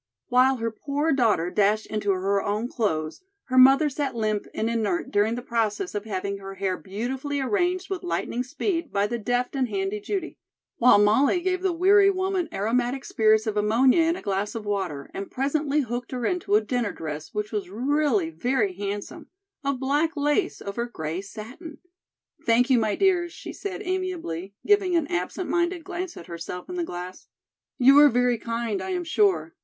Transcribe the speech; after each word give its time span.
While 0.29 0.55
her 0.55 0.71
poor 0.71 1.11
daughter 1.11 1.51
dashed 1.51 1.85
into 1.85 2.09
her 2.09 2.41
own 2.41 2.67
clothes, 2.67 3.21
her 3.43 3.57
mother 3.59 3.87
sat 3.87 4.15
limp 4.15 4.47
and 4.51 4.67
inert 4.67 5.11
during 5.11 5.35
the 5.35 5.43
process 5.43 5.93
of 5.93 6.05
having 6.05 6.39
her 6.39 6.55
hair 6.55 6.75
beautifully 6.75 7.39
arranged 7.39 7.87
with 7.87 8.01
lightning 8.01 8.41
speed 8.41 8.91
by 8.91 9.05
the 9.05 9.19
deft 9.19 9.55
and 9.55 9.69
handy 9.69 9.99
Judy, 9.99 10.39
while 10.77 10.97
Molly 10.97 11.39
gave 11.39 11.61
the 11.61 11.71
weary 11.71 12.09
woman 12.09 12.49
aromatic 12.51 13.05
spirits 13.05 13.45
of 13.45 13.55
ammonia 13.57 14.01
in 14.01 14.15
a 14.15 14.23
glass 14.23 14.55
of 14.55 14.65
water 14.65 15.11
and 15.13 15.29
presently 15.29 15.81
hooked 15.81 16.11
her 16.13 16.25
into 16.25 16.55
a 16.55 16.61
dinner 16.61 16.91
dress 16.91 17.31
which 17.31 17.51
was 17.51 17.69
really 17.69 18.31
very 18.31 18.73
handsome, 18.73 19.27
of 19.63 19.79
black 19.79 20.17
lace 20.17 20.63
over 20.63 20.87
gray 20.87 21.21
satin. 21.21 21.77
"Thank 22.43 22.71
you, 22.71 22.79
my 22.79 22.95
dears," 22.95 23.33
she 23.33 23.53
said 23.53 23.83
amiably, 23.85 24.55
giving 24.65 24.95
an 24.95 25.05
absent 25.11 25.47
minded 25.47 25.83
glance 25.83 26.17
at 26.17 26.25
herself 26.25 26.67
in 26.69 26.73
the 26.75 26.83
glass. 26.83 27.27
"You 27.77 27.99
are 27.99 28.09
very 28.09 28.39
kind, 28.39 28.81
I 28.81 28.89
am 28.89 29.03
sure. 29.03 29.53